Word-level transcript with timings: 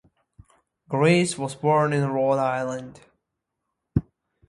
Grace 0.89 1.37
was 1.37 1.53
born 1.53 1.93
in 1.93 2.07
Rhode 2.09 2.39
Island. 2.39 3.01